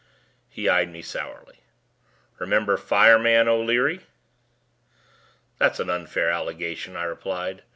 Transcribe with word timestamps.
He 0.49 0.67
eyed 0.67 0.89
me 0.89 1.03
sourly. 1.03 1.59
"Remember, 2.39 2.75
'Fireman' 2.75 3.47
O'Leary?" 3.47 4.01
"That's 5.59 5.79
an 5.79 5.91
unfair 5.91 6.31
allegation," 6.31 6.95
I 6.97 7.03
replied. 7.03 7.61